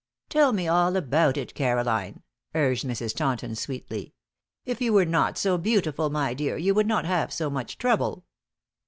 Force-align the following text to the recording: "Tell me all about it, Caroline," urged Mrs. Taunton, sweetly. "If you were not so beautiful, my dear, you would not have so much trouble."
"Tell 0.29 0.51
me 0.51 0.67
all 0.67 0.95
about 0.95 1.37
it, 1.37 1.53
Caroline," 1.53 2.23
urged 2.55 2.85
Mrs. 2.85 3.15
Taunton, 3.15 3.53
sweetly. 3.53 4.15
"If 4.65 4.81
you 4.81 4.93
were 4.93 5.05
not 5.05 5.37
so 5.37 5.59
beautiful, 5.59 6.09
my 6.09 6.33
dear, 6.33 6.57
you 6.57 6.73
would 6.73 6.87
not 6.87 7.05
have 7.05 7.31
so 7.31 7.51
much 7.51 7.77
trouble." 7.77 8.25